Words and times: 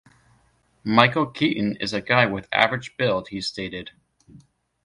Michael 0.83 1.27
Keaton 1.27 1.75
is 1.75 1.93
a 1.93 2.01
guy 2.01 2.25
with 2.25 2.49
average 2.51 2.97
build, 2.97 3.27
he 3.27 3.39
stated. 3.39 3.91